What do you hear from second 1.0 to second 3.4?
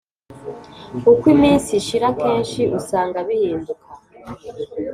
uko iminsi ishira kenshi usanga